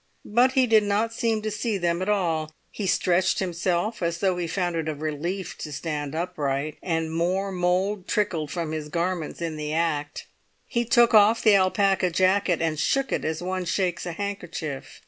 [0.25, 2.55] But he did not seem to see them at all.
[2.71, 7.51] He stretched himself, as though he found it a relief to stand upright, and more
[7.51, 10.25] mould trickled from his garments in the act;
[10.65, 14.99] he took off the alpaca jacket, and shook it as one shakes a handkerchief.